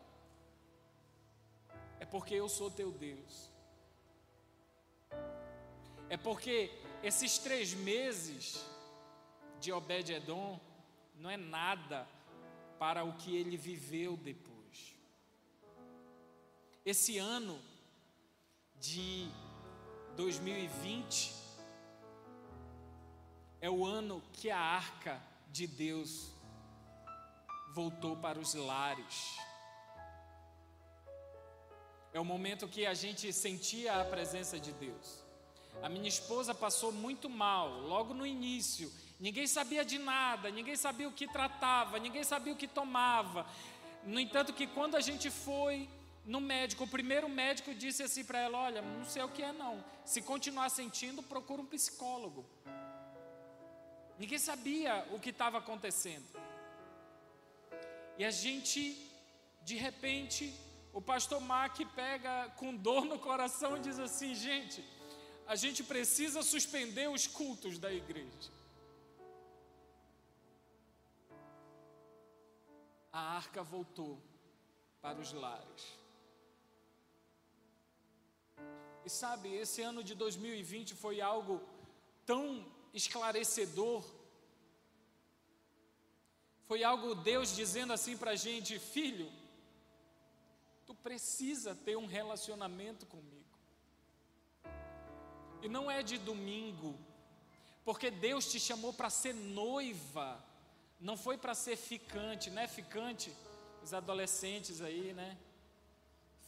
[2.01, 3.51] É porque eu sou teu Deus.
[6.09, 8.65] É porque esses três meses
[9.61, 10.59] de Obed-Edom
[11.15, 12.09] não é nada
[12.79, 14.97] para o que ele viveu depois.
[16.85, 17.61] Esse ano
[18.81, 19.29] de
[20.17, 21.35] 2020
[23.61, 26.33] é o ano que a arca de Deus
[27.73, 29.39] voltou para os lares.
[32.13, 35.25] É o momento que a gente sentia a presença de Deus.
[35.83, 41.07] A minha esposa passou muito mal logo no início Ninguém sabia de nada, ninguém sabia
[41.07, 43.47] o que tratava, ninguém sabia o que tomava.
[44.03, 45.87] No entanto, que quando a gente foi
[46.25, 49.53] no médico, o primeiro médico disse assim para ela: Olha, não sei o que é
[49.53, 49.85] não.
[50.07, 52.47] Se continuar sentindo, procura um psicólogo.
[54.19, 56.25] Ninguém sabia o que estava acontecendo.
[58.21, 58.81] E a gente,
[59.69, 60.43] de repente,
[60.93, 64.85] o pastor Mac pega com dor no coração e diz assim: Gente,
[65.47, 68.51] a gente precisa suspender os cultos da igreja.
[73.13, 74.19] a arca voltou
[75.03, 75.85] para os lares.
[79.05, 81.61] E sabe, esse ano de 2020 foi algo
[82.25, 84.05] tão esclarecedor.
[86.71, 89.29] Foi algo Deus dizendo assim para a gente: filho,
[90.87, 93.59] tu precisa ter um relacionamento comigo.
[95.63, 96.97] E não é de domingo,
[97.85, 100.41] porque Deus te chamou para ser noiva
[101.01, 102.69] não foi para ser ficante, né?
[102.69, 103.33] Ficante,
[103.83, 105.37] os adolescentes aí, né?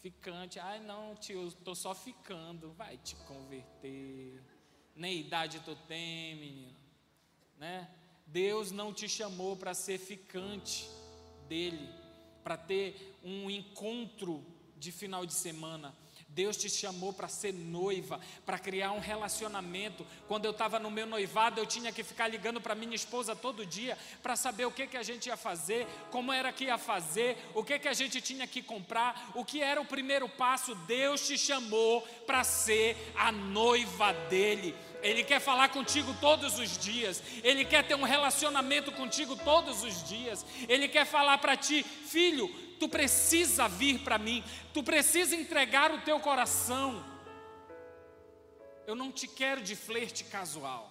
[0.03, 4.41] Ficante, ai não, tio, estou só ficando, vai te converter.
[4.95, 6.77] Nem idade tu tem, menino,
[7.59, 7.91] né?
[8.33, 10.89] Deus não te chamou para ser ficante
[11.47, 11.87] dele,
[12.43, 14.43] para ter um encontro
[14.79, 15.95] de final de semana.
[16.35, 20.07] Deus te chamou para ser noiva, para criar um relacionamento.
[20.27, 23.67] Quando eu estava no meu noivado, eu tinha que ficar ligando para minha esposa todo
[23.67, 27.37] dia para saber o que, que a gente ia fazer, como era que ia fazer,
[27.55, 30.75] o que, que a gente tinha que comprar, o que era o primeiro passo.
[30.87, 34.75] Deus te chamou para ser a noiva dele.
[35.03, 40.09] Ele quer falar contigo todos os dias, Ele quer ter um relacionamento contigo todos os
[40.09, 42.49] dias, Ele quer falar para ti, filho,
[42.83, 44.43] tu precisa vir para mim,
[44.75, 47.01] tu precisa entregar o teu coração.
[48.89, 50.91] Eu não te quero de flerte casual.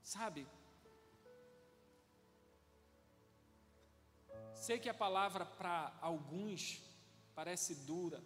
[0.00, 0.46] Sabe?
[4.54, 6.80] Sei que a palavra para alguns
[7.34, 8.24] parece dura,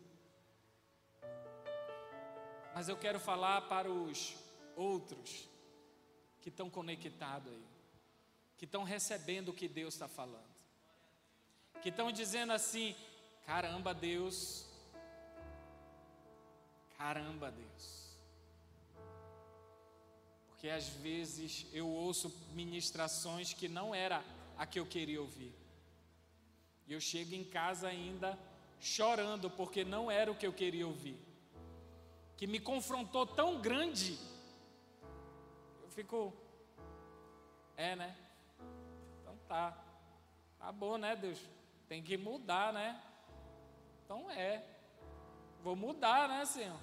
[2.77, 4.37] mas eu quero falar para os
[4.77, 5.49] outros
[6.41, 7.70] que estão conectados aí
[8.61, 10.55] que estão recebendo o que Deus está falando,
[11.81, 12.95] que estão dizendo assim:
[13.47, 14.67] caramba, Deus,
[16.99, 18.19] caramba, Deus.
[20.49, 24.23] Porque às vezes eu ouço ministrações que não era
[24.59, 25.55] a que eu queria ouvir.
[26.87, 28.39] E eu chego em casa ainda
[28.79, 31.19] chorando porque não era o que eu queria ouvir.
[32.37, 34.19] Que me confrontou tão grande.
[35.83, 36.31] Eu fico
[37.75, 38.15] é, né?
[39.51, 39.77] Tá.
[40.61, 41.41] Tá bom, né, Deus?
[41.89, 43.03] Tem que mudar, né?
[44.05, 44.63] Então é.
[45.65, 46.79] Vou mudar, né, Senhor?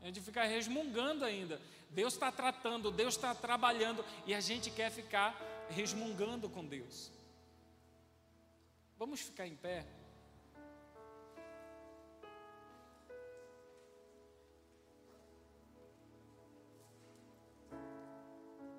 [0.00, 1.60] A gente fica resmungando ainda.
[1.90, 7.10] Deus está tratando, Deus está trabalhando e a gente quer ficar resmungando com Deus.
[8.96, 9.84] Vamos ficar em pé?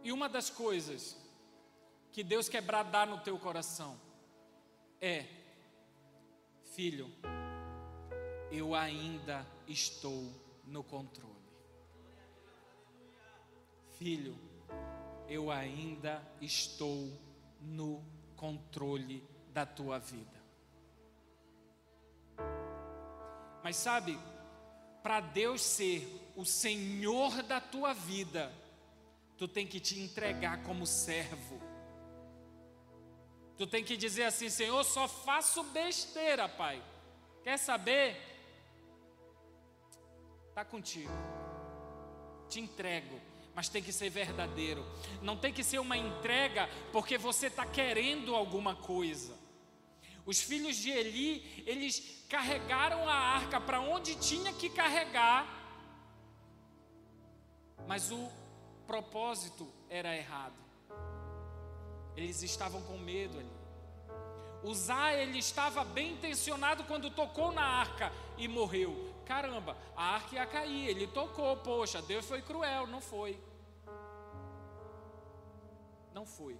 [0.03, 1.18] E uma das coisas
[2.11, 3.99] que Deus quer bradar no teu coração
[5.01, 5.25] é:
[6.73, 7.11] Filho,
[8.51, 10.31] eu ainda estou
[10.65, 11.29] no controle.
[13.97, 14.37] Filho,
[15.27, 17.11] eu ainda estou
[17.61, 18.03] no
[18.35, 20.39] controle da tua vida.
[23.63, 24.17] Mas sabe,
[25.03, 28.51] para Deus ser o Senhor da tua vida,
[29.37, 31.68] tu tem que te entregar como servo.
[33.59, 36.81] Tu tem que dizer assim: Senhor, só faço besteira, Pai.
[37.43, 38.15] Quer saber?
[40.47, 41.11] Está contigo.
[42.49, 43.19] Te entrego.
[43.53, 44.85] mas tem que ser verdadeiro.
[45.21, 49.37] Não tem que ser uma entrega porque você está querendo alguma coisa.
[50.25, 55.45] Os filhos de Eli, eles carregaram a arca para onde tinha que carregar,
[57.85, 58.31] mas o
[58.87, 60.68] propósito era errado.
[62.15, 63.59] Eles estavam com medo ali.
[64.63, 69.13] Uzá, ele estava bem intencionado quando tocou na arca e morreu.
[69.25, 73.39] Caramba, a arca ia cair, ele tocou, poxa, Deus foi cruel, não foi.
[76.13, 76.57] Não foi.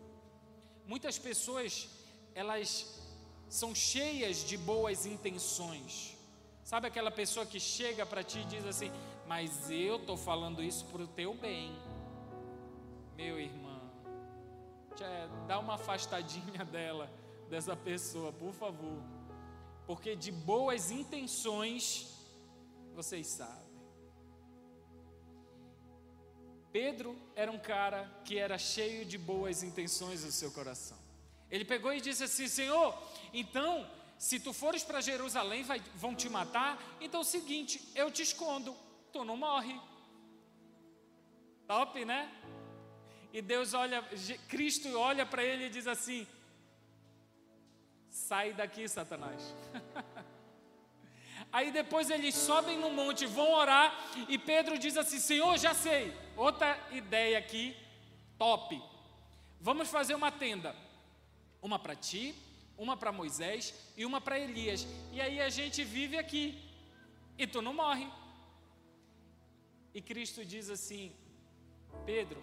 [0.86, 1.89] Muitas pessoas,
[2.34, 3.02] elas
[3.50, 6.16] são cheias de boas intenções.
[6.64, 8.91] Sabe aquela pessoa que chega para ti e diz assim:
[9.28, 11.76] Mas eu estou falando isso para o teu bem,
[13.18, 13.68] meu irmão.
[15.47, 17.12] Dá uma afastadinha dela,
[17.50, 19.02] dessa pessoa, por favor.
[19.86, 22.08] Porque de boas intenções,
[22.93, 23.70] vocês sabem.
[26.72, 30.97] Pedro era um cara que era cheio de boas intenções no seu coração.
[31.50, 32.95] Ele pegou e disse assim: Senhor,
[33.34, 36.78] então, se tu fores para Jerusalém, vai, vão te matar.
[37.02, 38.76] Então é o seguinte, eu te escondo,
[39.12, 39.80] tu não morre.
[41.68, 42.32] Top, né?
[43.32, 44.01] E Deus olha,
[44.47, 46.27] Cristo olha para ele e diz assim:
[48.09, 49.53] Sai daqui, Satanás.
[51.51, 53.93] Aí depois eles sobem no monte, vão orar,
[54.27, 56.13] e Pedro diz assim: Senhor, já sei.
[56.36, 57.75] Outra ideia aqui,
[58.38, 58.82] top.
[59.59, 60.75] Vamos fazer uma tenda.
[61.61, 62.34] Uma para ti,
[62.77, 64.88] uma para Moisés e uma para Elias.
[65.11, 66.57] E aí a gente vive aqui
[67.38, 68.07] e tu não morre.
[69.93, 71.11] E Cristo diz assim:
[72.05, 72.41] Pedro,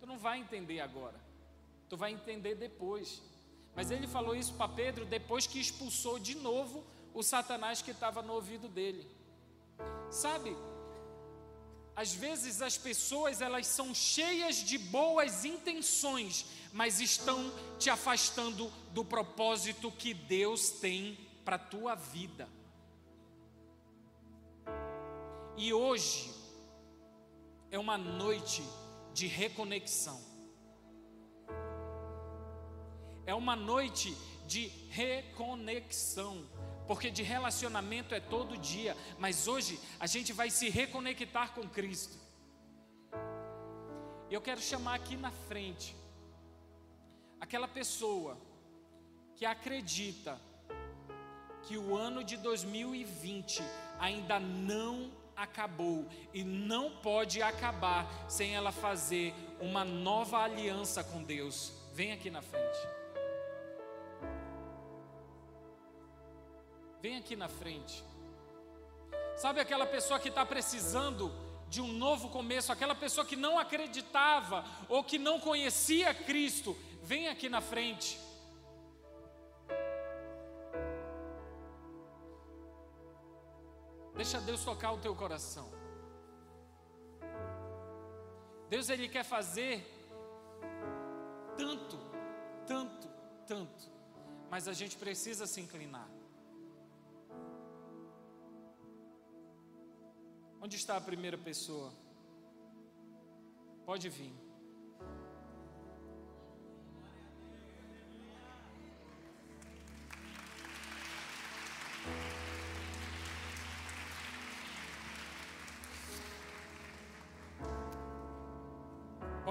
[0.00, 1.18] tu não vai entender agora,
[1.88, 3.22] tu vai entender depois.
[3.74, 6.84] Mas ele falou isso para Pedro depois que expulsou de novo
[7.14, 9.06] o Satanás que estava no ouvido dele.
[10.10, 10.56] Sabe,
[11.94, 19.04] às vezes as pessoas elas são cheias de boas intenções, mas estão te afastando do
[19.04, 22.48] propósito que Deus tem para a tua vida.
[25.56, 26.32] E hoje
[27.70, 28.62] é uma noite
[29.18, 30.20] de reconexão.
[33.26, 34.16] É uma noite
[34.46, 36.34] de reconexão
[36.86, 42.16] porque de relacionamento é todo dia, mas hoje a gente vai se reconectar com Cristo.
[44.30, 45.94] Eu quero chamar aqui na frente
[47.38, 48.38] aquela pessoa
[49.36, 50.40] que acredita
[51.64, 53.62] que o ano de 2020
[53.98, 61.72] ainda não acabou e não pode acabar sem ela fazer uma nova aliança com Deus.
[61.94, 62.78] Vem aqui na frente.
[67.00, 68.04] Vem aqui na frente.
[69.36, 71.32] Sabe aquela pessoa que está precisando
[71.68, 77.28] de um novo começo, aquela pessoa que não acreditava ou que não conhecia Cristo, vem
[77.28, 78.18] aqui na frente.
[84.18, 85.66] Deixa Deus tocar o teu coração.
[88.68, 89.86] Deus ele quer fazer
[91.56, 91.96] tanto,
[92.66, 93.08] tanto,
[93.46, 93.84] tanto,
[94.50, 96.08] mas a gente precisa se inclinar.
[100.60, 101.92] Onde está a primeira pessoa?
[103.86, 104.47] Pode vir.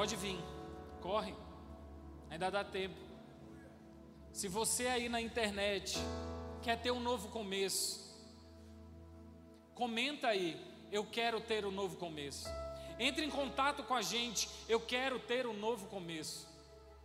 [0.08, 0.40] Pode vir,
[1.02, 1.36] corre,
[2.30, 2.96] ainda dá tempo.
[4.32, 6.00] Se você aí na internet
[6.62, 8.18] quer ter um novo começo,
[9.76, 10.56] comenta aí
[10.94, 12.48] eu quero ter um novo começo.
[12.98, 16.48] Entre em contato com a gente, eu quero ter um novo começo.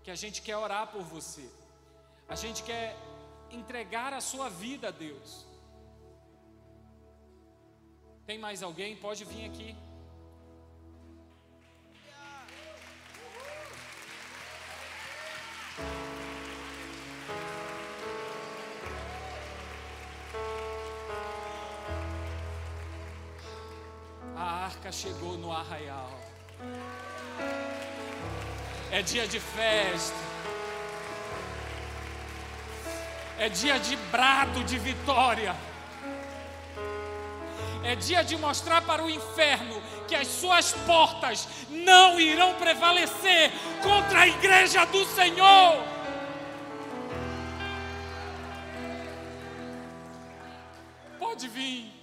[0.05, 1.51] Que a gente quer orar por você.
[2.29, 2.97] A gente quer
[3.51, 5.45] entregar a sua vida a Deus.
[8.25, 8.97] Tem mais alguém?
[8.97, 9.77] Pode vir aqui.
[25.03, 26.13] Chegou no arraial.
[28.89, 30.17] É dia de festa.
[33.37, 35.57] É dia de brado de vitória.
[37.83, 43.51] É dia de mostrar para o inferno que as suas portas não irão prevalecer
[43.83, 45.85] contra a igreja do Senhor.
[51.19, 52.02] Pode vir.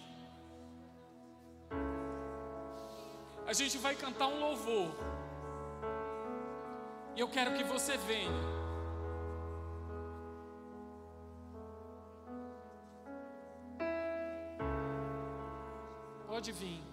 [3.49, 4.91] A gente vai cantar um louvor.
[7.15, 8.29] E eu quero que você venha.
[16.27, 16.83] Pode vir.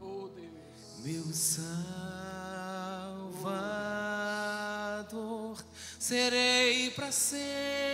[0.00, 1.04] Oh Deus.
[1.04, 1.68] Meu Salvador,
[5.98, 7.90] serei para sempre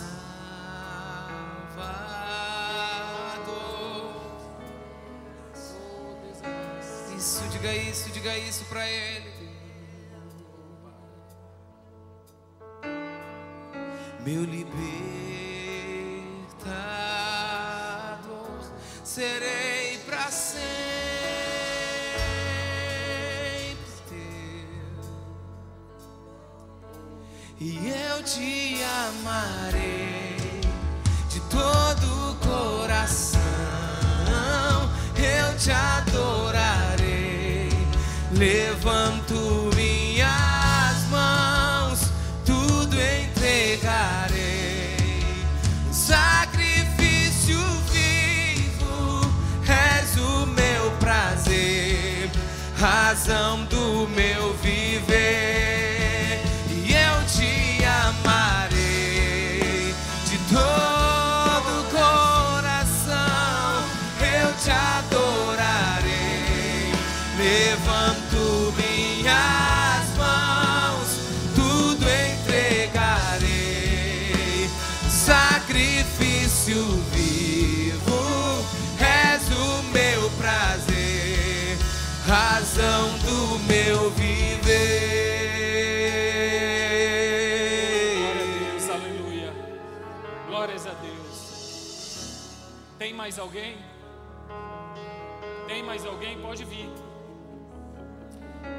[7.16, 9.47] Isso, diga isso, diga isso pra ele.
[14.28, 14.68] Meu libertador,
[19.02, 20.68] serei pra sempre
[24.10, 24.18] teu.
[27.58, 30.60] E eu te amarei
[31.30, 33.37] de todo o coração.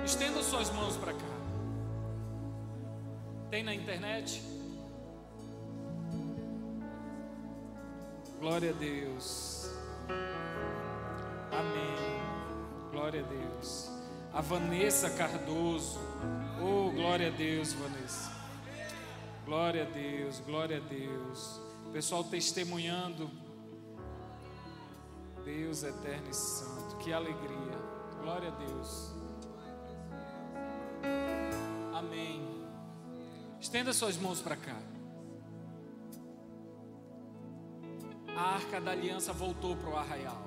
[0.09, 1.19] Estenda suas mãos para cá.
[3.51, 4.43] Tem na internet?
[8.41, 9.71] Glória a Deus.
[11.53, 12.91] Amém.
[12.91, 13.91] Glória a Deus.
[14.33, 16.01] A Vanessa Cardoso.
[16.59, 18.33] Oh, glória a Deus, Vanessa.
[19.45, 21.61] Glória a Deus, glória a Deus.
[21.93, 23.31] Pessoal testemunhando.
[25.45, 26.97] Deus eterno e santo.
[26.97, 27.79] Que alegria.
[28.23, 29.18] Glória a Deus.
[31.99, 32.41] Amém.
[33.61, 34.77] Estenda suas mãos para cá.
[38.37, 40.47] A arca da aliança voltou para o arraial.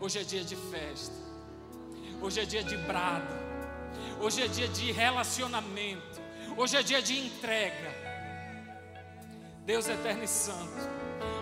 [0.00, 1.14] Hoje é dia de festa.
[2.20, 3.32] Hoje é dia de brado.
[4.20, 6.20] Hoje é dia de relacionamento.
[6.56, 7.94] Hoje é dia de entrega.
[9.64, 10.88] Deus eterno e santo.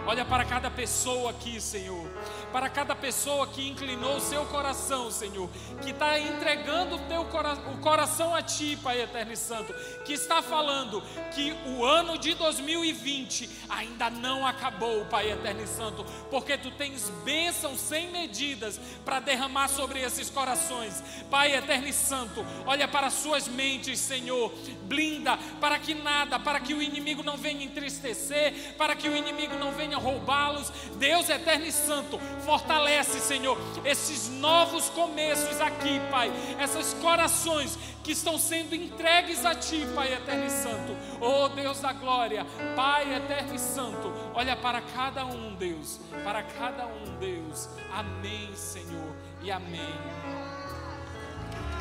[0.07, 2.09] Olha para cada pessoa aqui, Senhor.
[2.53, 5.51] Para cada pessoa que inclinou o seu coração, Senhor.
[5.83, 9.75] Que está entregando o teu cora o coração a Ti, Pai eterno e santo.
[10.05, 11.03] Que está falando
[11.35, 16.05] que o ano de 2020 ainda não acabou, Pai eterno e santo.
[16.31, 21.03] Porque Tu tens bênçãos sem medidas para derramar sobre esses corações.
[21.29, 24.53] Pai eterno e santo, olha para suas mentes, Senhor.
[24.85, 29.57] Blinda para que nada, para que o inimigo não venha entristecer, para que o inimigo
[29.57, 30.71] não venha roubá-los.
[30.97, 36.31] Deus eterno e santo, fortalece, Senhor, esses novos começos aqui, Pai.
[36.63, 40.97] Esses corações que estão sendo entregues a Ti, Pai eterno e santo.
[41.21, 46.87] Oh Deus da glória, Pai eterno e santo, olha para cada um, Deus, para cada
[46.87, 47.69] um, Deus.
[47.93, 49.95] Amém, Senhor, e amém.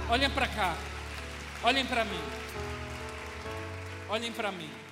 [0.10, 0.76] Olhem para cá,
[1.64, 2.22] olhem para mim.
[4.08, 4.85] Olhem para mim.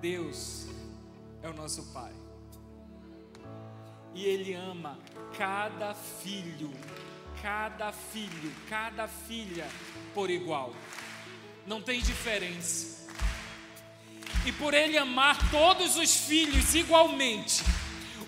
[0.00, 0.66] Deus
[1.42, 2.12] é o nosso Pai.
[4.14, 4.98] E Ele ama
[5.36, 6.70] cada filho,
[7.42, 9.66] cada filho, cada filha
[10.14, 10.72] por igual.
[11.66, 13.08] Não tem diferença.
[14.46, 17.64] E por Ele amar todos os filhos igualmente,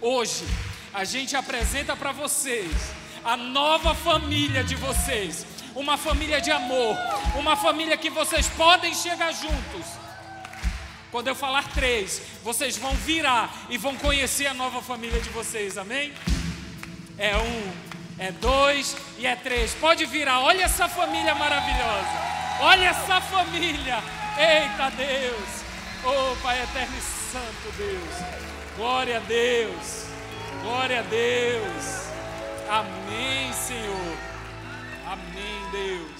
[0.00, 0.44] hoje
[0.92, 2.72] a gente apresenta para vocês
[3.24, 5.46] a nova família de vocês.
[5.74, 6.96] Uma família de amor,
[7.38, 9.99] uma família que vocês podem chegar juntos.
[11.10, 15.76] Quando eu falar três, vocês vão virar e vão conhecer a nova família de vocês,
[15.76, 16.12] amém?
[17.18, 17.72] É um,
[18.18, 19.74] é dois e é três.
[19.74, 22.40] Pode virar, olha essa família maravilhosa.
[22.60, 24.02] Olha essa família.
[24.38, 25.64] Eita Deus.
[26.04, 28.40] Oh Pai eterno e santo Deus.
[28.76, 30.06] Glória a Deus.
[30.62, 32.10] Glória a Deus.
[32.68, 34.16] Amém, Senhor.
[35.06, 36.19] Amém, Deus.